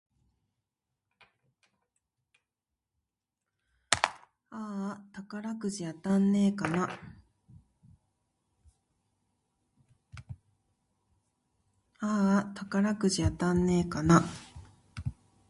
[3.93, 3.99] あー
[4.53, 6.67] あ、宝くじ当たんねぇか
[14.01, 14.23] な